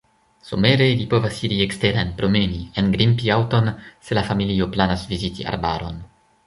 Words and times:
Somere 0.51 0.85
ili 0.93 1.03
povas 1.11 1.37
iri 1.49 1.59
eksteren 1.65 2.15
promeni, 2.21 2.63
engrimpi 2.85 3.33
aŭton, 3.37 3.73
se 4.09 4.21
la 4.21 4.27
familio 4.33 4.73
planas 4.77 5.09
viziti 5.15 5.51
arbaron. 5.55 6.07